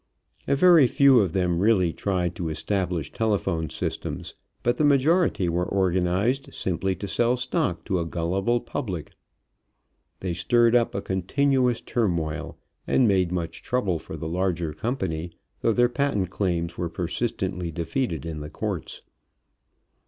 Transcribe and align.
A 0.47 0.55
very 0.55 0.87
few 0.87 1.19
of 1.19 1.31
them 1.33 1.59
really 1.59 1.93
tried 1.93 2.33
to 2.33 2.49
establish 2.49 3.11
telephone 3.13 3.69
systems, 3.69 4.33
but 4.63 4.77
the 4.77 4.83
majority 4.83 5.47
were 5.47 5.63
organized 5.67 6.51
simply 6.55 6.95
to 6.95 7.07
sell 7.07 7.37
stock 7.37 7.85
to 7.85 7.99
a 7.99 8.05
gullible 8.07 8.59
public. 8.61 9.11
They 10.19 10.33
stirred 10.33 10.75
up 10.75 10.95
a 10.95 11.03
continuous 11.03 11.81
turmoil, 11.81 12.57
and 12.87 13.07
made 13.07 13.31
much 13.31 13.61
trouble 13.61 13.99
for 13.99 14.15
the 14.15 14.27
larger 14.27 14.73
company, 14.73 15.33
though 15.59 15.71
their 15.71 15.87
patent 15.87 16.31
claims 16.31 16.79
were 16.79 16.89
persistently 16.89 17.69
defeated 17.69 18.25
in 18.25 18.39
the 18.39 18.49
courts. 18.49 19.03